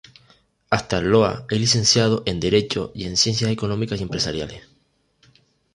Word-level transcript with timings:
Astarloa 0.71 1.45
es 1.47 1.59
licenciado 1.59 2.23
en 2.25 2.39
Derecho 2.39 2.91
y 2.95 3.03
en 3.05 3.15
Ciencias 3.15 3.51
Económicas 3.51 3.99
y 3.99 4.03
Empresariales. 4.03 4.63